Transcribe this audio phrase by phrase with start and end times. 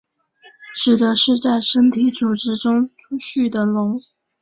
[0.73, 4.01] 指的是在身体组织中蓄积的脓。